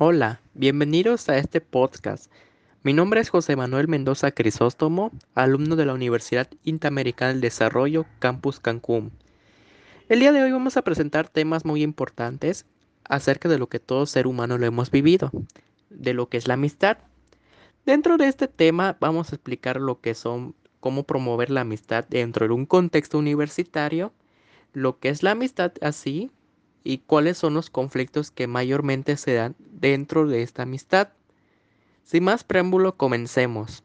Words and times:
Hola, 0.00 0.40
bienvenidos 0.54 1.28
a 1.28 1.38
este 1.38 1.60
podcast. 1.60 2.30
Mi 2.84 2.92
nombre 2.92 3.20
es 3.20 3.30
José 3.30 3.56
Manuel 3.56 3.88
Mendoza 3.88 4.30
Crisóstomo, 4.30 5.10
alumno 5.34 5.74
de 5.74 5.86
la 5.86 5.92
Universidad 5.92 6.46
Interamericana 6.62 7.32
del 7.32 7.40
Desarrollo, 7.40 8.06
Campus 8.20 8.60
Cancún. 8.60 9.10
El 10.08 10.20
día 10.20 10.30
de 10.30 10.40
hoy 10.40 10.52
vamos 10.52 10.76
a 10.76 10.82
presentar 10.82 11.28
temas 11.28 11.64
muy 11.64 11.82
importantes 11.82 12.64
acerca 13.08 13.48
de 13.48 13.58
lo 13.58 13.68
que 13.68 13.80
todo 13.80 14.06
ser 14.06 14.28
humano 14.28 14.56
lo 14.56 14.66
hemos 14.66 14.92
vivido, 14.92 15.32
de 15.90 16.14
lo 16.14 16.28
que 16.28 16.36
es 16.36 16.46
la 16.46 16.54
amistad. 16.54 16.98
Dentro 17.84 18.18
de 18.18 18.28
este 18.28 18.46
tema 18.46 18.96
vamos 19.00 19.32
a 19.32 19.34
explicar 19.34 19.80
lo 19.80 20.00
que 20.00 20.14
son, 20.14 20.54
cómo 20.78 21.02
promover 21.02 21.50
la 21.50 21.62
amistad 21.62 22.04
dentro 22.08 22.46
de 22.46 22.54
un 22.54 22.66
contexto 22.66 23.18
universitario, 23.18 24.12
lo 24.72 25.00
que 25.00 25.08
es 25.08 25.24
la 25.24 25.32
amistad 25.32 25.72
así 25.80 26.30
y 26.88 27.00
cuáles 27.00 27.36
son 27.36 27.52
los 27.52 27.68
conflictos 27.68 28.30
que 28.30 28.46
mayormente 28.46 29.18
se 29.18 29.34
dan 29.34 29.54
dentro 29.58 30.26
de 30.26 30.40
esta 30.40 30.62
amistad. 30.62 31.08
Sin 32.02 32.24
más 32.24 32.44
preámbulo, 32.44 32.96
comencemos. 32.96 33.84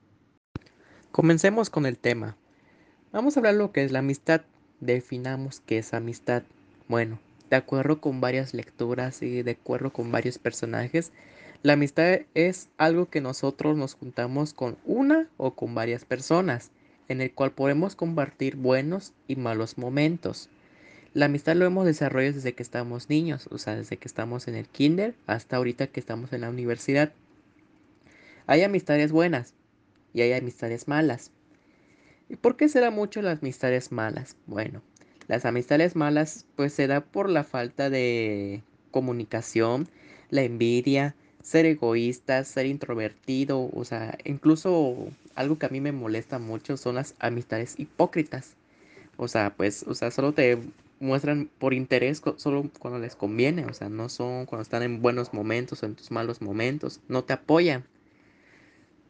Comencemos 1.12 1.70
con 1.70 1.86
el 1.86 1.98
tema. 1.98 2.38
Vamos 3.12 3.36
a 3.36 3.42
hablar 3.42 3.56
lo 3.56 3.74
que 3.74 3.84
es 3.84 3.92
la 3.92 4.00
amistad. 4.00 4.44
Definamos 4.80 5.60
qué 5.66 5.80
es 5.80 5.94
amistad. 5.94 6.44
Bueno, 6.88 7.20
de 7.50 7.58
acuerdo 7.58 8.00
con 8.00 8.22
varias 8.22 8.54
lecturas 8.54 9.22
y 9.22 9.44
de 9.44 9.52
acuerdo 9.52 9.92
con 9.92 10.10
varios 10.10 10.40
personajes, 10.40 11.12
la 11.62 11.74
amistad 11.74 12.22
es 12.36 12.70
algo 12.78 13.08
que 13.10 13.20
nosotros 13.20 13.76
nos 13.76 13.96
juntamos 13.96 14.54
con 14.54 14.78
una 14.86 15.28
o 15.36 15.56
con 15.56 15.76
varias 15.76 16.06
personas, 16.06 16.72
en 17.10 17.20
el 17.20 17.34
cual 17.34 17.52
podemos 17.52 17.98
compartir 17.98 18.56
buenos 18.56 19.12
y 19.28 19.36
malos 19.36 19.78
momentos. 19.78 20.50
La 21.14 21.26
amistad 21.26 21.56
lo 21.56 21.66
hemos 21.66 21.86
desarrollado 21.86 22.34
desde 22.34 22.54
que 22.54 22.64
estamos 22.64 23.08
niños, 23.08 23.48
o 23.52 23.60
sea, 23.60 23.76
desde 23.76 23.98
que 23.98 24.08
estamos 24.08 24.48
en 24.48 24.56
el 24.56 24.68
kinder 24.68 25.14
hasta 25.28 25.58
ahorita 25.58 25.86
que 25.86 26.00
estamos 26.00 26.34
en 26.34 26.42
la 26.42 26.50
universidad. 26.50 27.14
Hay 28.48 28.64
amistades 28.64 29.12
buenas 29.12 29.54
y 30.12 30.22
hay 30.22 30.34
amistades 30.34 30.88
malas. 30.88 31.30
¿Y 32.30 32.36
por 32.36 32.58
qué 32.58 32.68
se 32.68 32.80
da 32.80 32.90
mucho 32.90 33.22
las 33.22 33.40
amistades 33.42 33.92
malas? 33.92 34.38
Bueno, 34.48 34.82
las 35.28 35.46
amistades 35.46 35.96
malas 35.96 36.48
pues 36.56 36.74
se 36.74 36.88
da 36.88 37.02
por 37.02 37.30
la 37.30 37.44
falta 37.44 37.92
de 37.92 38.64
comunicación, 38.90 39.88
la 40.32 40.42
envidia, 40.42 41.16
ser 41.44 41.68
egoísta, 41.68 42.44
ser 42.44 42.66
introvertido, 42.66 43.70
o 43.72 43.86
sea, 43.86 44.18
incluso 44.24 44.96
algo 45.36 45.60
que 45.60 45.68
a 45.68 45.70
mí 45.70 45.80
me 45.80 45.92
molesta 45.92 46.40
mucho 46.40 46.76
son 46.76 46.96
las 46.96 47.14
amistades 47.20 47.76
hipócritas. 47.78 48.56
O 49.16 49.28
sea, 49.28 49.54
pues, 49.56 49.84
o 49.84 49.94
sea, 49.94 50.10
solo 50.10 50.34
te 50.34 50.58
muestran 51.04 51.50
por 51.60 51.74
interés 51.74 52.22
solo 52.38 52.70
cuando 52.80 53.00
les 53.00 53.16
conviene, 53.16 53.66
o 53.66 53.74
sea, 53.74 53.90
no 53.90 54.10
son 54.10 54.46
cuando 54.46 54.64
están 54.64 54.84
en 54.84 55.02
buenos 55.02 55.34
momentos 55.34 55.84
o 55.84 55.86
en 55.86 55.96
tus 55.96 56.12
malos 56.12 56.42
momentos, 56.42 57.02
no 57.08 57.24
te 57.24 57.34
apoyan. 57.34 57.84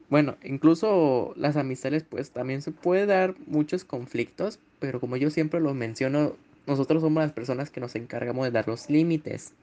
Bueno, 0.10 0.36
incluso 0.44 1.34
las 1.38 1.56
amistades 1.56 2.04
pues 2.04 2.32
también 2.32 2.62
se 2.62 2.72
puede 2.72 3.06
dar 3.06 3.36
muchos 3.46 3.86
conflictos, 3.86 4.60
pero 4.80 5.00
como 5.00 5.18
yo 5.18 5.30
siempre 5.30 5.60
lo 5.60 5.74
menciono, 5.74 6.36
nosotros 6.66 7.02
somos 7.02 7.24
las 7.24 7.32
personas 7.32 7.70
que 7.70 7.80
nos 7.80 7.96
encargamos 7.96 8.46
de 8.46 8.52
dar 8.52 8.68
los 8.68 8.90
límites. 8.90 9.54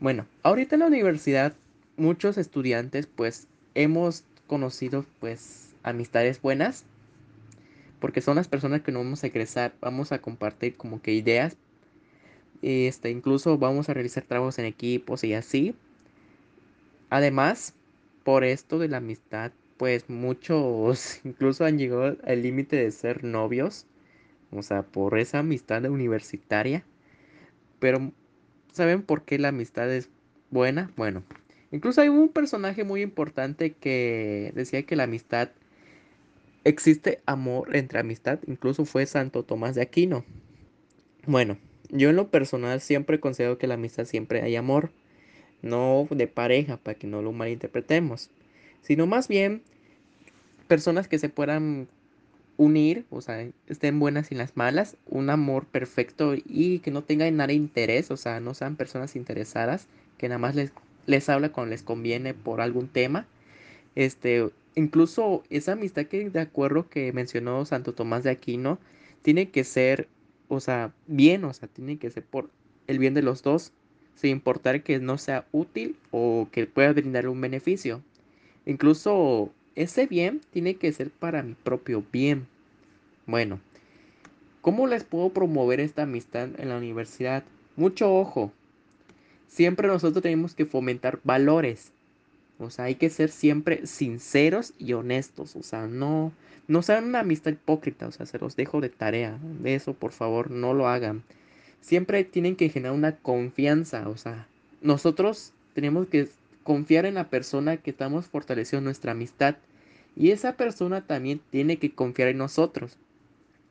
Bueno, 0.00 0.26
ahorita 0.42 0.74
en 0.74 0.80
la 0.80 0.86
universidad 0.86 1.54
muchos 1.96 2.36
estudiantes 2.36 3.06
pues 3.06 3.46
hemos 3.74 4.24
conocido 4.46 5.04
pues 5.20 5.74
amistades 5.82 6.42
buenas 6.42 6.84
porque 8.00 8.20
son 8.20 8.36
las 8.36 8.48
personas 8.48 8.82
que 8.82 8.92
nos 8.92 9.04
vamos 9.04 9.24
a 9.24 9.26
egresar, 9.28 9.74
vamos 9.80 10.12
a 10.12 10.20
compartir 10.20 10.76
como 10.76 11.00
que 11.00 11.12
ideas, 11.12 11.56
este, 12.62 13.10
incluso 13.10 13.58
vamos 13.58 13.88
a 13.88 13.94
realizar 13.94 14.24
trabajos 14.24 14.58
en 14.58 14.64
equipos 14.64 15.24
y 15.24 15.34
así. 15.34 15.74
Además, 17.10 17.74
por 18.24 18.44
esto 18.44 18.78
de 18.78 18.88
la 18.88 18.98
amistad, 18.98 19.52
pues 19.76 20.08
muchos 20.08 21.20
incluso 21.24 21.64
han 21.64 21.78
llegado 21.78 22.16
al 22.24 22.42
límite 22.42 22.76
de 22.76 22.90
ser 22.90 23.24
novios, 23.24 23.86
o 24.50 24.62
sea, 24.62 24.82
por 24.82 25.18
esa 25.18 25.40
amistad 25.40 25.84
universitaria. 25.84 26.84
Pero, 27.78 28.12
¿saben 28.72 29.02
por 29.02 29.22
qué 29.22 29.38
la 29.38 29.48
amistad 29.48 29.92
es 29.92 30.08
buena? 30.50 30.90
Bueno, 30.96 31.22
incluso 31.70 32.00
hay 32.00 32.08
un 32.08 32.30
personaje 32.30 32.84
muy 32.84 33.02
importante 33.02 33.72
que 33.74 34.52
decía 34.54 34.82
que 34.84 34.96
la 34.96 35.04
amistad 35.04 35.50
existe 36.66 37.20
amor 37.26 37.76
entre 37.76 38.00
amistad, 38.00 38.40
incluso 38.48 38.84
fue 38.84 39.06
Santo 39.06 39.44
Tomás 39.44 39.76
de 39.76 39.82
Aquino. 39.82 40.24
Bueno, 41.24 41.58
yo 41.90 42.10
en 42.10 42.16
lo 42.16 42.28
personal 42.28 42.80
siempre 42.80 43.20
considero 43.20 43.56
que 43.56 43.68
la 43.68 43.74
amistad 43.74 44.04
siempre 44.04 44.42
hay 44.42 44.56
amor, 44.56 44.90
no 45.62 46.08
de 46.10 46.26
pareja, 46.26 46.76
para 46.76 46.98
que 46.98 47.06
no 47.06 47.22
lo 47.22 47.32
malinterpretemos, 47.32 48.30
sino 48.82 49.06
más 49.06 49.28
bien 49.28 49.62
personas 50.66 51.06
que 51.06 51.20
se 51.20 51.28
puedan 51.28 51.86
unir, 52.56 53.06
o 53.10 53.20
sea, 53.20 53.46
estén 53.68 54.00
buenas 54.00 54.32
y 54.32 54.34
las 54.34 54.56
malas, 54.56 54.96
un 55.06 55.30
amor 55.30 55.66
perfecto 55.66 56.34
y 56.34 56.80
que 56.80 56.90
no 56.90 57.04
tengan 57.04 57.36
nada 57.36 57.48
de 57.48 57.54
interés, 57.54 58.10
o 58.10 58.16
sea, 58.16 58.40
no 58.40 58.54
sean 58.54 58.74
personas 58.74 59.14
interesadas, 59.14 59.86
que 60.18 60.28
nada 60.28 60.38
más 60.38 60.56
les, 60.56 60.72
les 61.06 61.28
habla 61.28 61.52
cuando 61.52 61.70
les 61.70 61.84
conviene 61.84 62.34
por 62.34 62.60
algún 62.60 62.88
tema. 62.88 63.26
Este, 63.94 64.50
incluso 64.76 65.42
esa 65.50 65.72
amistad 65.72 66.06
que 66.06 66.30
de 66.30 66.40
acuerdo 66.40 66.88
que 66.88 67.12
mencionó 67.12 67.64
Santo 67.64 67.94
Tomás 67.94 68.22
de 68.22 68.30
Aquino, 68.30 68.78
tiene 69.22 69.50
que 69.50 69.64
ser, 69.64 70.08
o 70.48 70.60
sea, 70.60 70.92
bien, 71.08 71.44
o 71.44 71.52
sea, 71.52 71.66
tiene 71.66 71.98
que 71.98 72.10
ser 72.10 72.24
por 72.24 72.50
el 72.86 73.00
bien 73.00 73.14
de 73.14 73.22
los 73.22 73.42
dos, 73.42 73.72
sin 74.14 74.30
importar 74.30 74.82
que 74.82 75.00
no 75.00 75.18
sea 75.18 75.46
útil 75.50 75.96
o 76.12 76.48
que 76.52 76.66
pueda 76.66 76.92
brindarle 76.92 77.30
un 77.30 77.40
beneficio. 77.40 78.02
Incluso 78.64 79.52
ese 79.74 80.06
bien 80.06 80.40
tiene 80.50 80.76
que 80.76 80.92
ser 80.92 81.10
para 81.10 81.42
mi 81.42 81.54
propio 81.54 82.04
bien. 82.12 82.46
Bueno, 83.26 83.60
¿cómo 84.60 84.86
les 84.86 85.04
puedo 85.04 85.30
promover 85.30 85.80
esta 85.80 86.02
amistad 86.02 86.48
en 86.58 86.68
la 86.68 86.76
universidad? 86.76 87.44
Mucho 87.76 88.14
ojo. 88.14 88.52
Siempre 89.48 89.88
nosotros 89.88 90.22
tenemos 90.22 90.54
que 90.54 90.66
fomentar 90.66 91.18
valores. 91.24 91.92
O 92.58 92.70
sea, 92.70 92.86
hay 92.86 92.94
que 92.94 93.10
ser 93.10 93.30
siempre 93.30 93.86
sinceros 93.86 94.72
y 94.78 94.94
honestos. 94.94 95.56
O 95.56 95.62
sea, 95.62 95.86
no, 95.86 96.32
no 96.68 96.82
sean 96.82 97.04
una 97.04 97.20
amistad 97.20 97.52
hipócrita. 97.52 98.06
O 98.06 98.12
sea, 98.12 98.26
se 98.26 98.38
los 98.38 98.56
dejo 98.56 98.80
de 98.80 98.88
tarea. 98.88 99.38
De 99.60 99.74
eso, 99.74 99.94
por 99.94 100.12
favor, 100.12 100.50
no 100.50 100.74
lo 100.74 100.88
hagan. 100.88 101.22
Siempre 101.80 102.24
tienen 102.24 102.56
que 102.56 102.68
generar 102.68 102.96
una 102.96 103.16
confianza. 103.16 104.08
O 104.08 104.16
sea, 104.16 104.48
nosotros 104.80 105.52
tenemos 105.74 106.08
que 106.08 106.28
confiar 106.62 107.06
en 107.06 107.14
la 107.14 107.28
persona 107.28 107.76
que 107.76 107.90
estamos 107.90 108.26
fortaleciendo 108.26 108.84
nuestra 108.84 109.12
amistad. 109.12 109.56
Y 110.16 110.30
esa 110.30 110.56
persona 110.56 111.06
también 111.06 111.40
tiene 111.50 111.78
que 111.78 111.94
confiar 111.94 112.28
en 112.28 112.38
nosotros. 112.38 112.96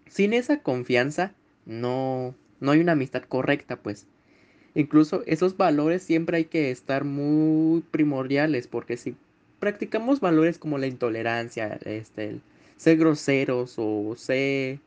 Sin 0.08 0.34
esa 0.34 0.62
confianza, 0.62 1.34
no, 1.66 2.36
no 2.60 2.72
hay 2.72 2.80
una 2.80 2.92
amistad 2.92 3.24
correcta, 3.24 3.78
pues. 3.78 4.06
Incluso 4.76 5.24
esos 5.26 5.56
valores 5.56 6.04
siempre 6.04 6.38
hay 6.38 6.46
que 6.46 6.70
estar 6.70 7.06
muy 7.06 7.82
primordiales 7.92 8.68
porque 8.68 8.98
si 8.98 9.16
practicamos 9.60 10.20
valores 10.20 10.60
como 10.60 10.78
la 10.78 10.88
intolerancia, 10.88 11.80
este, 11.86 12.42
ser 12.76 12.98
groseros 12.98 13.76
o 13.78 14.16
ser 14.18 14.80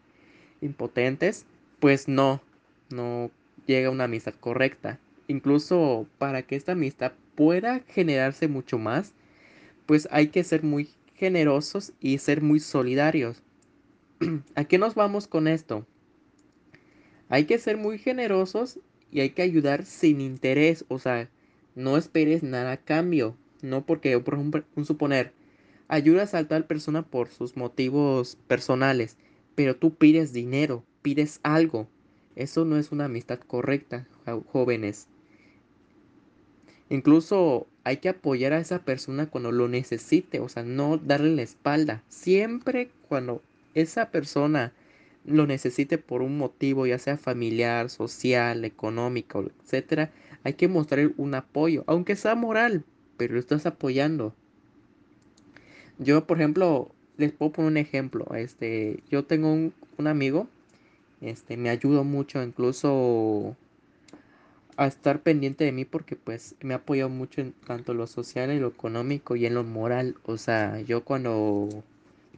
impotentes, 0.61 1.47
pues 1.81 2.07
no, 2.07 2.43
no 2.91 3.31
llega 3.67 3.91
una 3.91 4.05
amistad 4.05 4.35
correcta. 4.35 4.99
Incluso 5.27 6.07
para 6.19 6.43
que 6.43 6.57
esta 6.57 6.73
amistad 6.73 7.13
pueda 7.35 7.81
generarse 7.89 8.47
mucho 8.47 8.79
más, 8.79 9.15
pues 9.87 10.07
hay 10.11 10.29
que 10.29 10.45
ser 10.45 10.63
muy 10.63 10.91
generosos 11.15 11.93
y 11.99 12.19
ser 12.19 12.43
muy 12.43 12.61
solidarios. 12.61 13.43
¿A 14.55 14.65
qué 14.65 14.77
nos 14.77 14.95
vamos 14.95 15.27
con 15.27 15.49
esto? 15.49 15.87
Hay 17.31 17.45
que 17.45 17.59
ser 17.59 17.77
muy 17.77 17.99
generosos 17.99 18.81
y 19.11 19.21
hay 19.21 19.31
que 19.31 19.43
ayudar 19.43 19.85
sin 19.85 20.21
interés, 20.21 20.85
o 20.89 20.99
sea, 20.99 21.29
no 21.75 21.97
esperes 21.97 22.43
nada 22.43 22.73
a 22.73 22.77
cambio, 22.77 23.37
no 23.63 23.87
porque, 23.87 24.19
por 24.21 24.35
ejemplo, 24.35 24.65
un 24.75 24.85
suponer, 24.85 25.33
ayudas 25.89 26.35
a 26.35 26.47
tal 26.47 26.67
persona 26.67 27.03
por 27.03 27.29
sus 27.29 27.57
motivos 27.57 28.37
personales, 28.47 29.17
pero 29.55 29.77
tú 29.77 29.95
pides 29.95 30.33
dinero, 30.33 30.85
pides 31.03 31.41
algo. 31.43 31.89
Eso 32.37 32.65
no 32.65 32.77
es 32.77 32.93
una 32.93 33.07
amistad 33.07 33.41
correcta, 33.41 34.07
jóvenes. 34.53 35.09
Incluso 36.91 37.67
hay 37.85 37.99
que 37.99 38.11
apoyar 38.11 38.53
a 38.53 38.61
esa 38.61 38.85
persona 38.85 39.27
cuando 39.27 39.51
lo 39.51 39.69
necesite, 39.69 40.41
o 40.41 40.49
sea, 40.49 40.63
no 40.63 40.99
darle 40.99 41.35
la 41.35 41.43
espalda. 41.43 42.05
Siempre 42.09 42.91
cuando 43.09 43.43
esa 43.75 44.11
persona 44.11 44.73
lo 45.29 45.47
necesite 45.47 45.99
por 45.99 46.23
un 46.23 46.39
motivo, 46.39 46.87
ya 46.87 46.99
sea 46.99 47.19
familiar, 47.19 47.91
social, 47.91 48.65
económico, 48.65 49.45
etcétera, 49.63 50.11
hay 50.45 50.55
que 50.55 50.69
mostrar 50.69 51.13
un 51.17 51.35
apoyo, 51.35 51.85
aunque 51.87 52.17
sea 52.17 52.35
moral, 52.35 52.85
pero 53.17 53.35
lo 53.35 53.41
estás 53.41 53.67
apoyando. 53.67 54.35
Yo, 55.99 56.27
por 56.27 56.39
ejemplo, 56.39 56.93
les 57.17 57.33
puedo 57.33 57.53
poner 57.53 57.71
un 57.73 57.77
ejemplo. 57.77 58.27
Este, 58.35 59.03
yo 59.11 59.25
tengo 59.25 59.53
un, 59.53 60.07
amigo, 60.07 60.49
este, 61.21 61.57
me 61.57 61.69
ayudó 61.71 62.05
mucho, 62.05 62.43
incluso 62.43 63.57
a 64.77 64.87
estar 64.87 65.23
pendiente 65.23 65.65
de 65.65 65.73
mí 65.73 65.85
porque 65.85 66.15
pues 66.15 66.55
me 66.61 66.73
ha 66.73 66.77
apoyado 66.79 67.11
mucho 67.11 67.41
en 67.41 67.53
tanto 67.53 67.95
lo 67.95 68.07
social 68.07 68.53
y 68.53 68.61
lo 68.61 68.69
económico 68.69 69.35
y 69.35 69.45
en 69.45 69.55
lo 69.55 69.65
moral. 69.65 70.15
O 70.25 70.39
sea, 70.39 70.81
yo 70.81 71.03
cuando 71.05 71.83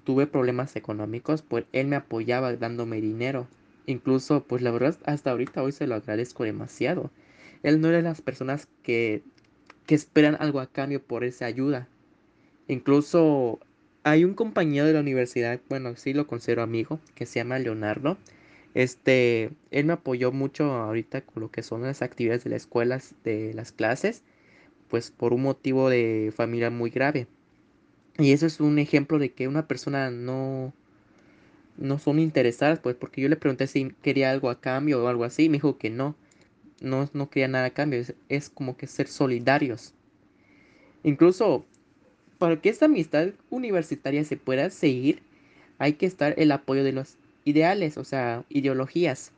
tuve 0.05 0.26
problemas 0.26 0.76
económicos, 0.76 1.43
pues 1.43 1.64
él 1.73 1.87
me 1.87 1.97
apoyaba 1.97 2.55
dándome 2.56 3.00
dinero. 3.00 3.47
Incluso, 3.87 4.44
pues 4.44 4.62
la 4.62 4.70
verdad, 4.70 4.97
hasta 5.05 5.31
ahorita 5.31 5.62
hoy 5.62 5.73
se 5.73 5.87
lo 5.87 5.94
agradezco 5.94 6.44
demasiado. 6.44 7.11
Él 7.62 7.81
no 7.81 7.88
era 7.88 7.99
de 7.99 8.02
las 8.02 8.23
personas 8.23 8.69
que, 8.82 9.23
que 9.87 9.94
esperan 9.94 10.37
algo 10.41 10.61
a 10.61 10.67
cambio 10.67 11.02
por 11.02 11.25
esa 11.25 11.47
ayuda. 11.47 11.88
Incluso 12.69 13.58
hay 14.05 14.25
un 14.25 14.35
compañero 14.35 14.87
de 14.87 14.93
la 14.94 15.00
universidad, 15.00 15.61
bueno, 15.69 15.97
sí 15.97 16.14
lo 16.14 16.26
considero 16.26 16.62
amigo, 16.62 17.00
que 17.14 17.26
se 17.26 17.41
llama 17.41 17.58
Leonardo. 17.58 18.17
Este, 18.75 19.50
él 19.70 19.87
me 19.87 19.94
apoyó 19.94 20.32
mucho 20.32 20.64
ahorita 20.73 21.23
con 21.23 21.43
lo 21.43 21.50
que 21.50 21.62
son 21.62 21.82
las 21.82 22.02
actividades 22.02 22.44
de 22.44 22.50
la 22.50 22.56
escuela, 22.56 23.00
de 23.25 23.52
las 23.55 23.73
clases, 23.73 24.23
pues 24.88 25.11
por 25.11 25.32
un 25.35 25.43
motivo 25.43 25.91
de 25.91 26.32
familia 26.35 26.70
muy 26.70 26.91
grave. 26.91 27.26
Y 28.21 28.33
eso 28.33 28.47
es 28.47 28.61
un 28.61 28.79
ejemplo 28.79 29.19
de 29.19 29.33
que 29.33 29.49
una 29.49 29.67
persona 29.67 30.11
no, 30.11 30.75
no 31.79 31.99
son 31.99 32.19
interesadas, 32.19 32.79
pues 32.79 32.95
porque 32.95 33.23
yo 33.23 33.29
le 33.31 33.37
pregunté 33.37 33.67
si 33.67 33.93
quería 34.03 34.31
algo 34.31 34.51
a 34.51 34.61
cambio 34.61 35.03
o 35.03 35.09
algo 35.09 35.25
así, 35.25 35.45
y 35.45 35.49
me 35.49 35.57
dijo 35.57 35.79
que 35.79 35.89
no, 35.89 36.15
no, 36.83 37.09
no 37.15 37.31
quería 37.31 37.49
nada 37.49 37.67
a 37.67 37.71
cambio, 37.71 37.99
es, 37.99 38.15
es 38.29 38.51
como 38.51 38.77
que 38.77 38.87
ser 38.87 39.09
solidarios. 39.09 39.95
Incluso 41.03 41.65
para 42.39 42.61
que 42.61 42.69
esta 42.69 42.85
amistad 42.87 43.31
universitaria 43.49 44.23
se 44.25 44.37
pueda 44.37 44.69
seguir, 44.69 45.23
hay 45.79 45.95
que 45.95 46.05
estar 46.07 46.35
el 46.37 46.53
apoyo 46.53 46.85
de 46.85 46.93
los 46.93 47.17
ideales, 47.45 47.97
o 47.97 48.05
sea, 48.05 48.45
ideologías. 48.51 49.33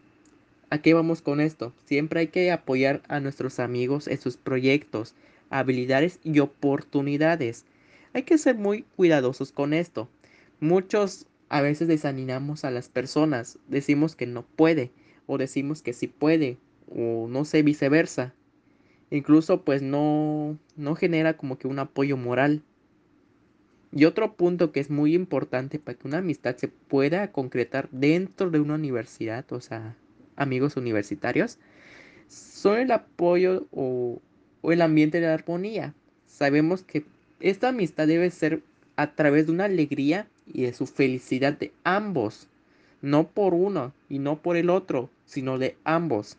¿A 0.71 0.79
qué 0.79 0.93
vamos 0.93 1.23
con 1.23 1.41
esto? 1.41 1.73
Siempre 1.85 2.21
hay 2.21 2.29
que 2.29 2.51
apoyar 2.51 3.03
a 3.07 3.21
nuestros 3.21 3.61
amigos 3.61 4.09
en 4.09 4.21
sus 4.21 4.37
proyectos, 4.37 5.15
habilidades 5.51 6.19
y 6.25 6.41
oportunidades. 6.41 7.65
Hay 8.15 8.25
que 8.25 8.37
ser 8.39 8.57
muy 8.57 8.83
cuidadosos 8.97 9.53
con 9.53 9.73
esto. 9.73 10.09
Muchos 10.61 11.27
a 11.49 11.63
veces 11.63 11.89
desanimamos 11.89 12.65
a 12.65 12.71
las 12.71 12.89
personas, 12.89 13.59
decimos 13.69 14.17
que 14.17 14.27
no 14.27 14.45
puede 14.45 14.91
o 15.27 15.39
decimos 15.39 15.83
que 15.83 15.93
sí 15.93 16.09
puede 16.09 16.59
o 16.95 17.27
no 17.29 17.45
sé 17.45 17.63
viceversa. 17.63 18.35
Incluso 19.11 19.63
pues 19.63 19.83
no 19.83 20.59
no 20.77 20.95
genera 20.95 21.37
como 21.37 21.59
que 21.59 21.69
un 21.69 21.79
apoyo 21.79 22.17
moral. 22.17 22.63
Y 23.95 24.07
otro 24.07 24.35
punto 24.35 24.73
que 24.73 24.81
es 24.81 24.89
muy 24.91 25.15
importante 25.15 25.79
para 25.79 25.99
que 25.99 26.09
una 26.09 26.19
amistad 26.19 26.57
se 26.57 26.69
pueda 26.69 27.31
concretar 27.33 27.91
dentro 27.91 28.51
de 28.51 28.61
una 28.61 28.75
universidad, 28.75 29.51
o 29.53 29.61
sea, 29.61 29.97
amigos 30.37 30.77
universitarios, 30.79 31.59
son 32.29 32.79
el 32.79 32.91
apoyo 32.91 33.67
o, 33.71 34.23
o 34.63 34.73
el 34.73 34.81
ambiente 34.81 35.21
de 35.21 35.27
armonía. 35.27 35.95
Sabemos 36.27 36.83
que 36.83 37.05
esta 37.43 37.69
amistad 37.69 38.07
debe 38.07 38.31
ser 38.31 38.63
a 38.97 39.15
través 39.15 39.47
de 39.47 39.53
una 39.53 39.65
alegría 39.65 40.29
y 40.47 40.63
de 40.63 40.73
su 40.73 40.87
felicidad 40.87 41.53
de 41.53 41.73
ambos, 41.85 42.49
no 43.01 43.29
por 43.29 43.53
uno 43.55 43.93
y 44.09 44.19
no 44.19 44.41
por 44.41 44.57
el 44.57 44.71
otro, 44.71 45.11
sino 45.25 45.59
de 45.59 45.77
ambos. 45.85 46.37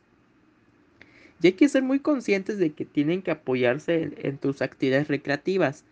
Y 1.41 1.47
hay 1.47 1.53
que 1.53 1.67
ser 1.67 1.83
muy 1.83 1.99
conscientes 1.99 2.57
de 2.57 2.71
que 2.71 2.85
tienen 2.85 3.21
que 3.21 3.31
apoyarse 3.31 4.13
en, 4.17 4.37
tus 4.37 4.61
actividades 4.61 5.09
recreativas. 5.09 5.83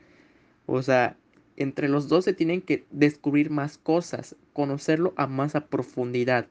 O 0.65 0.81
sea, 0.81 1.17
entre 1.57 1.89
los 1.89 2.07
dos 2.07 2.23
se 2.23 2.33
tienen 2.33 2.61
que 2.61 2.85
descubrir 2.89 3.49
más 3.49 3.77
cosas, 3.77 4.37
conocerlo 4.53 5.13
a 5.17 5.27
más 5.27 5.55
a 5.55 5.67
profundidad. 5.67 6.47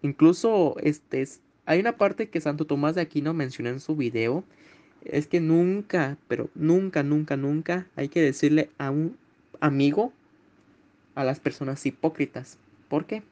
Incluso 0.00 0.76
este 0.80 1.28
hay 1.66 1.80
una 1.80 1.96
parte 1.96 2.28
que 2.28 2.40
Santo 2.40 2.64
Tomás 2.64 2.94
de 2.94 3.02
Aquino 3.02 3.34
mencionó 3.34 3.68
en 3.68 3.78
su 3.78 3.94
video, 3.94 4.42
es 5.04 5.26
que 5.26 5.40
nunca, 5.40 6.16
pero 6.28 6.48
nunca, 6.54 7.02
nunca, 7.02 7.36
nunca 7.36 7.86
hay 7.96 8.08
que 8.08 8.20
decirle 8.20 8.70
a 8.78 8.90
un 8.90 9.16
amigo 9.60 10.12
a 11.14 11.24
las 11.24 11.40
personas 11.40 11.84
hipócritas. 11.86 12.58
¿Por 12.88 13.06
qué? 13.06 13.22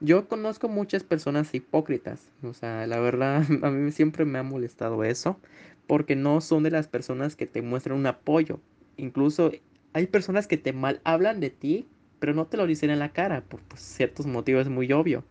Yo 0.00 0.28
conozco 0.28 0.68
muchas 0.68 1.04
personas 1.04 1.54
hipócritas, 1.54 2.20
o 2.42 2.52
sea, 2.52 2.86
la 2.86 2.98
verdad 3.00 3.44
a 3.62 3.70
mí 3.70 3.92
siempre 3.92 4.24
me 4.24 4.38
ha 4.38 4.42
molestado 4.42 5.04
eso, 5.04 5.38
porque 5.86 6.16
no 6.16 6.40
son 6.40 6.62
de 6.62 6.70
las 6.70 6.88
personas 6.88 7.36
que 7.36 7.46
te 7.46 7.62
muestran 7.62 7.98
un 7.98 8.06
apoyo. 8.06 8.60
Incluso 8.96 9.52
hay 9.92 10.06
personas 10.06 10.46
que 10.46 10.56
te 10.56 10.72
mal 10.72 11.00
hablan 11.04 11.40
de 11.40 11.50
ti, 11.50 11.86
pero 12.18 12.34
no 12.34 12.46
te 12.46 12.56
lo 12.56 12.66
dicen 12.66 12.90
en 12.90 12.98
la 12.98 13.12
cara, 13.12 13.42
por 13.42 13.60
pues, 13.60 13.82
ciertos 13.82 14.26
motivos 14.26 14.62
es 14.62 14.68
muy 14.68 14.92
obvio. 14.92 15.24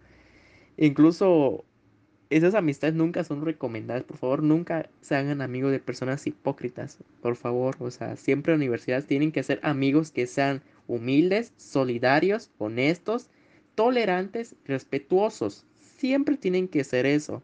Incluso 0.77 1.66
esas 2.38 2.56
amistades 2.56 2.95
nunca 2.95 3.24
son 3.24 3.45
recomendadas, 3.45 4.03
por 4.03 4.18
favor, 4.18 4.44
nunca 4.44 4.89
se 5.01 5.15
hagan 5.15 5.41
amigos 5.41 5.71
de 5.71 5.80
personas 5.80 6.25
hipócritas, 6.25 6.97
por 7.21 7.35
favor, 7.35 7.75
o 7.80 7.91
sea, 7.91 8.15
siempre 8.15 8.53
en 8.53 8.59
universidades 8.59 9.06
tienen 9.06 9.31
que 9.31 9.44
ser 9.44 9.59
amigos 9.62 10.12
que 10.12 10.25
sean 10.25 10.62
humildes, 10.88 11.53
solidarios, 11.57 12.50
honestos, 12.57 13.30
tolerantes, 13.75 14.56
respetuosos, 14.65 15.65
siempre 15.97 16.38
tienen 16.38 16.68
que 16.68 16.83
ser 16.83 17.06
eso, 17.06 17.44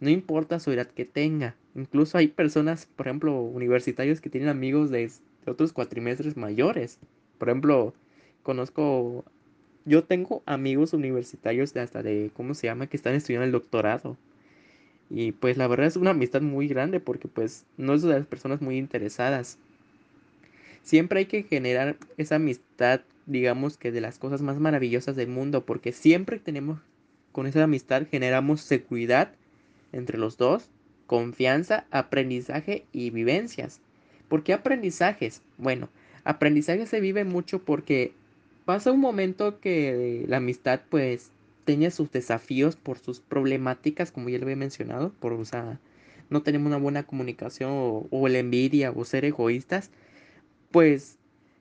no 0.00 0.10
importa 0.10 0.60
su 0.60 0.72
edad 0.72 0.88
que 0.88 1.04
tenga, 1.04 1.56
incluso 1.74 2.18
hay 2.18 2.28
personas, 2.28 2.86
por 2.86 3.06
ejemplo, 3.06 3.40
universitarios 3.40 4.20
que 4.20 4.30
tienen 4.30 4.48
amigos 4.48 4.90
de 4.90 5.10
otros 5.46 5.72
cuatrimestres 5.72 6.36
mayores. 6.36 6.98
Por 7.38 7.48
ejemplo, 7.48 7.94
conozco, 8.42 9.24
yo 9.86 10.04
tengo 10.04 10.42
amigos 10.46 10.92
universitarios 10.92 11.72
de 11.72 11.80
hasta 11.80 12.02
de, 12.02 12.30
¿cómo 12.34 12.54
se 12.54 12.66
llama?, 12.66 12.88
que 12.88 12.96
están 12.96 13.14
estudiando 13.14 13.46
el 13.46 13.52
doctorado. 13.52 14.16
Y 15.08 15.32
pues 15.32 15.56
la 15.56 15.68
verdad 15.68 15.86
es 15.86 15.96
una 15.96 16.10
amistad 16.10 16.42
muy 16.42 16.66
grande 16.66 16.98
porque 17.00 17.28
pues 17.28 17.64
no 17.76 17.94
es 17.94 18.02
de 18.02 18.08
las 18.08 18.26
personas 18.26 18.60
muy 18.60 18.76
interesadas. 18.76 19.58
Siempre 20.82 21.20
hay 21.20 21.26
que 21.26 21.44
generar 21.44 21.96
esa 22.16 22.36
amistad, 22.36 23.00
digamos 23.26 23.76
que 23.76 23.92
de 23.92 24.00
las 24.00 24.18
cosas 24.18 24.42
más 24.42 24.58
maravillosas 24.58 25.14
del 25.16 25.28
mundo, 25.28 25.64
porque 25.64 25.92
siempre 25.92 26.38
tenemos, 26.40 26.80
con 27.32 27.46
esa 27.46 27.62
amistad 27.62 28.06
generamos 28.10 28.60
seguridad 28.62 29.32
entre 29.92 30.18
los 30.18 30.36
dos, 30.36 30.68
confianza, 31.06 31.86
aprendizaje 31.92 32.84
y 32.92 33.10
vivencias. 33.10 33.80
¿Por 34.28 34.42
qué 34.42 34.52
aprendizajes? 34.52 35.42
Bueno, 35.58 35.88
aprendizaje 36.24 36.86
se 36.86 37.00
vive 37.00 37.24
mucho 37.24 37.60
porque 37.60 38.12
pasa 38.66 38.92
un 38.92 39.00
momento 39.00 39.60
que 39.60 40.26
la 40.28 40.36
amistad 40.38 40.80
pues 40.90 41.30
tenía 41.64 41.90
sus 41.90 42.10
desafíos 42.10 42.76
por 42.76 42.98
sus 42.98 43.20
problemáticas, 43.20 44.12
como 44.12 44.28
ya 44.28 44.38
lo 44.38 44.44
había 44.44 44.56
mencionado, 44.56 45.12
por 45.20 45.32
o 45.32 45.44
sea, 45.46 45.80
no 46.28 46.42
tenemos 46.42 46.66
una 46.66 46.76
buena 46.76 47.04
comunicación 47.04 47.70
o, 48.10 48.28
la 48.28 48.38
envidia 48.38 48.90
o 48.90 49.04
ser 49.04 49.24
egoístas, 49.24 49.90
pues 50.72 51.16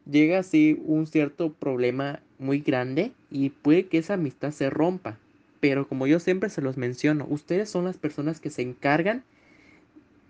llega 0.10 0.40
así 0.40 0.82
un 0.84 1.08
cierto 1.08 1.54
problema 1.54 2.22
muy 2.40 2.60
grande 2.60 3.14
y 3.30 3.52
puede 3.52 3.86
que 3.86 4.00
esa 4.00 4.16
amistad 4.16 4.52
se 4.52 4.70
rompa. 4.70 5.18
Pero 5.60 5.88
como 5.88 6.08
yo 6.08 6.20
siempre 6.20 6.50
se 6.50 6.62
los 6.62 6.76
menciono, 6.76 7.26
ustedes 7.30 7.70
son 7.70 7.86
las 7.86 7.98
personas 7.98 8.40
que 8.40 8.50
se 8.50 8.64
encargan 8.64 9.24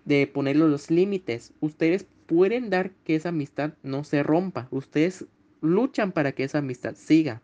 de 0.03 0.27
ponerle 0.27 0.67
los 0.67 0.91
límites. 0.91 1.51
Ustedes 1.61 2.05
pueden 2.27 2.69
dar 2.69 2.91
que 3.05 3.15
esa 3.15 3.29
amistad 3.29 3.73
no 3.83 4.03
se 4.03 4.23
rompa. 4.23 4.67
Ustedes 4.71 5.25
luchan 5.65 6.11
para 6.11 6.31
que 6.31 6.43
esa 6.43 6.59
amistad 6.59 6.95
siga 6.95 7.41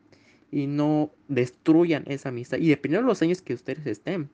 y 0.52 0.68
no 0.68 1.12
destruyan 1.28 2.04
esa 2.08 2.30
amistad. 2.30 2.58
Y 2.58 2.68
dependiendo 2.68 3.08
de 3.08 3.12
los 3.12 3.22
años 3.22 3.42
que 3.42 3.54
ustedes 3.54 3.86
estén. 3.86 4.30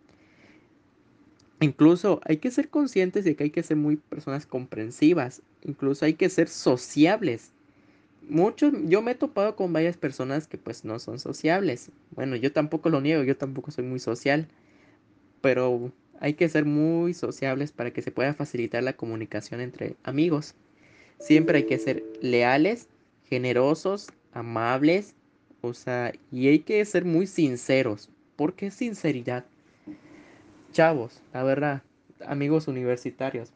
Incluso 1.60 2.22
hay 2.26 2.38
que 2.38 2.52
ser 2.52 2.70
conscientes 2.70 3.26
de 3.26 3.36
que 3.36 3.46
hay 3.46 3.50
que 3.50 3.64
ser 3.64 3.78
muy 3.78 3.96
personas 3.96 4.46
comprensivas. 4.46 5.42
Incluso 5.64 6.06
hay 6.06 6.14
que 6.14 6.30
ser 6.30 6.50
sociables. 6.50 7.52
Muchos, 8.30 8.74
yo 8.86 9.02
me 9.02 9.12
he 9.12 9.16
topado 9.16 9.56
con 9.56 9.72
varias 9.74 9.98
personas 9.98 10.48
que 10.48 10.58
pues 10.58 10.86
no 10.86 11.00
son 11.00 11.20
sociables. 11.20 11.92
Bueno, 12.12 12.36
yo 12.36 12.52
tampoco 12.52 12.90
lo 12.90 13.02
niego, 13.02 13.24
yo 13.24 13.38
tampoco 13.38 13.72
soy 13.72 13.86
muy 13.86 14.00
social. 14.00 14.48
Pero 15.42 15.92
hay 16.20 16.34
que 16.34 16.50
ser 16.50 16.66
muy 16.66 17.14
sociables 17.14 17.72
para 17.72 17.92
que 17.92 18.02
se 18.02 18.12
pueda 18.12 18.34
facilitar 18.34 18.84
la 18.84 18.94
comunicación 18.94 19.62
entre 19.62 19.96
amigos. 20.04 20.56
Siempre 21.20 21.60
hay 21.60 21.66
que 21.66 21.80
ser 21.80 22.04
leales, 22.22 22.90
generosos, 23.30 24.08
amables, 24.32 25.16
o 25.62 25.74
sea, 25.74 26.14
y 26.32 26.48
hay 26.48 26.60
que 26.60 26.84
ser 26.86 27.06
muy 27.06 27.28
sinceros. 27.28 28.10
¿Por 28.36 28.56
qué 28.56 28.72
sinceridad? 28.72 29.46
Chavos, 30.72 31.22
la 31.34 31.44
verdad, 31.44 31.84
amigos 32.26 32.68
universitarios, 32.68 33.52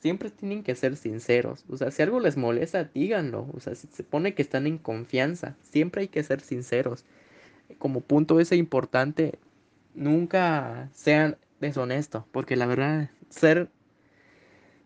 siempre 0.00 0.30
tienen 0.30 0.62
que 0.62 0.74
ser 0.74 0.96
sinceros. 0.96 1.64
O 1.68 1.76
sea, 1.76 1.90
si 1.90 2.02
algo 2.02 2.20
les 2.20 2.36
molesta, 2.36 2.84
díganlo. 2.84 3.48
O 3.54 3.60
sea, 3.60 3.74
si 3.74 3.86
se 3.88 4.02
pone 4.02 4.34
que 4.34 4.42
están 4.42 4.66
en 4.66 4.78
confianza, 4.78 5.56
siempre 5.62 6.02
hay 6.02 6.08
que 6.08 6.22
ser 6.22 6.40
sinceros. 6.40 7.04
Como 7.78 8.00
punto 8.00 8.40
ese 8.40 8.56
importante, 8.56 9.38
nunca 9.94 10.90
sean 10.92 11.38
deshonesto, 11.60 12.26
porque 12.32 12.56
la 12.56 12.66
verdad, 12.66 13.10
ser 13.30 13.70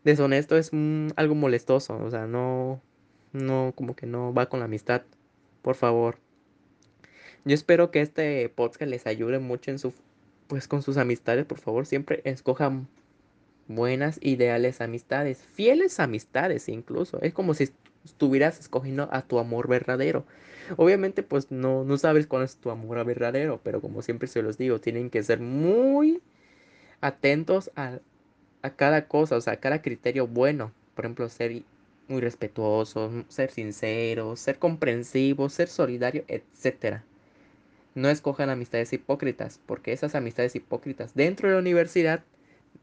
deshonesto 0.05 0.57
es 0.57 0.71
algo 1.17 1.35
molestoso, 1.35 1.99
o 1.99 2.11
sea, 2.11 2.27
no, 2.27 2.81
no, 3.33 3.73
como 3.75 3.95
que 3.95 4.07
no 4.07 4.33
va 4.33 4.49
con 4.49 4.61
la 4.61 4.67
amistad, 4.67 5.03
por 5.63 5.75
favor. 5.75 6.19
Yo 7.45 7.55
espero 7.55 7.91
que 7.91 8.01
este 8.01 8.49
podcast 8.49 8.91
les 8.91 9.07
ayude 9.07 9.39
mucho 9.39 9.71
en 9.71 9.79
su, 9.79 9.93
pues 10.49 10.69
con 10.69 10.83
sus 10.83 10.97
amistades, 10.97 11.47
por 11.47 11.59
favor, 11.59 11.87
siempre 11.87 12.21
escojan 12.25 12.89
buenas, 13.69 14.19
ideales 14.23 14.81
amistades, 14.81 15.39
fieles 15.53 16.01
amistades 16.01 16.69
incluso. 16.69 17.21
Es 17.23 17.33
como 17.33 17.55
si 17.55 17.71
estuvieras 18.05 18.59
escogiendo 18.59 19.09
a 19.13 19.23
tu 19.23 19.39
amor 19.39 19.69
verdadero. 19.69 20.25
Obviamente 20.77 21.23
pues 21.23 21.51
no, 21.51 21.85
no 21.85 21.97
sabes 21.99 22.27
cuál 22.27 22.45
es 22.45 22.57
tu 22.57 22.71
amor 22.71 23.05
verdadero, 23.05 23.61
pero 23.63 23.81
como 23.81 24.03
siempre 24.03 24.29
se 24.29 24.43
los 24.43 24.59
digo, 24.59 24.81
tienen 24.81 25.11
que 25.11 25.23
ser 25.23 25.41
muy 25.41 26.21
atentos 27.01 27.71
a, 27.77 28.01
a 28.63 28.71
cada 28.71 29.07
cosa, 29.07 29.37
o 29.37 29.41
sea, 29.41 29.55
a 29.55 29.61
cada 29.61 29.83
criterio 29.83 30.27
bueno. 30.27 30.73
Por 30.95 31.05
ejemplo, 31.05 31.29
ser 31.29 31.63
muy 32.09 32.21
respetuosos, 32.21 33.25
ser 33.29 33.51
sinceros, 33.51 34.41
ser 34.41 34.59
comprensivos, 34.59 35.53
ser 35.53 35.69
solidario, 35.69 36.25
etc. 36.29 37.03
No 37.95 38.09
escojan 38.09 38.51
amistades 38.51 38.93
hipócritas, 38.93 39.61
porque 39.67 39.93
esas 39.93 40.15
amistades 40.15 40.55
hipócritas 40.55 41.15
dentro 41.15 41.49
de 41.49 41.55
la 41.55 41.61
universidad 41.61 42.25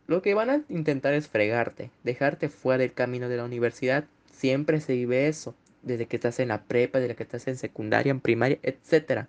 lo 0.07 0.21
que 0.21 0.35
van 0.35 0.49
a 0.49 0.61
intentar 0.69 1.13
es 1.13 1.27
fregarte, 1.27 1.89
dejarte 2.03 2.49
fuera 2.49 2.79
del 2.79 2.93
camino 2.93 3.27
de 3.27 3.37
la 3.37 3.45
universidad. 3.45 4.05
Siempre 4.31 4.79
se 4.79 4.93
vive 4.93 5.27
eso, 5.27 5.55
desde 5.81 6.05
que 6.05 6.17
estás 6.17 6.39
en 6.39 6.49
la 6.49 6.63
prepa, 6.63 6.99
desde 6.99 7.15
que 7.15 7.23
estás 7.23 7.47
en 7.47 7.57
secundaria, 7.57 8.11
en 8.11 8.19
primaria, 8.19 8.59
etc. 8.61 9.25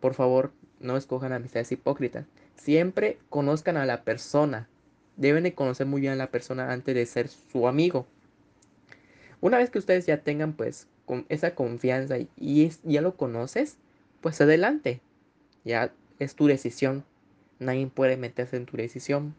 Por 0.00 0.14
favor, 0.14 0.52
no 0.78 0.96
escojan 0.96 1.32
amistades 1.32 1.72
hipócritas. 1.72 2.26
Siempre 2.54 3.18
conozcan 3.28 3.76
a 3.76 3.84
la 3.84 4.02
persona. 4.02 4.68
Deben 5.16 5.44
de 5.44 5.54
conocer 5.54 5.86
muy 5.86 6.00
bien 6.00 6.14
a 6.14 6.16
la 6.16 6.30
persona 6.30 6.72
antes 6.72 6.94
de 6.94 7.04
ser 7.04 7.28
su 7.28 7.68
amigo. 7.68 8.06
Una 9.40 9.56
vez 9.56 9.70
que 9.70 9.78
ustedes 9.78 10.04
ya 10.06 10.18
tengan 10.18 10.52
pues 10.52 10.86
con 11.06 11.24
esa 11.28 11.54
confianza 11.54 12.16
y 12.36 12.70
ya 12.82 13.00
lo 13.00 13.16
conoces, 13.16 13.78
pues 14.20 14.40
adelante. 14.40 15.00
Ya 15.64 15.92
es 16.18 16.34
tu 16.34 16.46
decisión. 16.46 17.04
Nadie 17.58 17.86
puede 17.86 18.16
meterse 18.16 18.56
en 18.56 18.66
tu 18.66 18.76
decisión. 18.76 19.34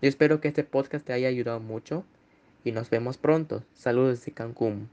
Yo 0.00 0.08
espero 0.08 0.40
que 0.40 0.48
este 0.48 0.64
podcast 0.64 1.04
te 1.04 1.12
haya 1.12 1.28
ayudado 1.28 1.60
mucho 1.60 2.04
y 2.64 2.72
nos 2.72 2.88
vemos 2.90 3.18
pronto. 3.18 3.62
Saludos 3.74 4.20
desde 4.20 4.32
Cancún. 4.32 4.88